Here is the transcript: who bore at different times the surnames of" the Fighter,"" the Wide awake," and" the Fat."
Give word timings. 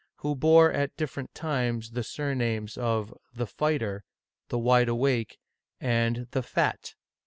who 0.21 0.33
bore 0.33 0.71
at 0.73 0.97
different 0.97 1.31
times 1.35 1.91
the 1.91 2.01
surnames 2.03 2.75
of" 2.75 3.13
the 3.37 3.45
Fighter,"" 3.45 4.03
the 4.49 4.57
Wide 4.57 4.89
awake," 4.89 5.37
and" 5.79 6.25
the 6.31 6.41
Fat." 6.41 6.95